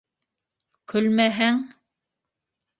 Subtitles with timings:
[0.95, 1.63] Көлмәһәң...